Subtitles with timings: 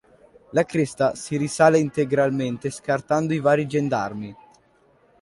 [0.53, 4.35] La cresta si risale integralmente scartando i vari gendarmi.